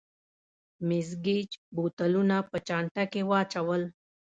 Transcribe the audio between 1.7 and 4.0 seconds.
بوتلونه په چانټه کې واچول.